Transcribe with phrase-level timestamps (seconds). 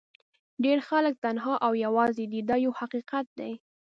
[0.63, 3.53] ډېر خلک تنها او یوازې دي دا یو حقیقت دی.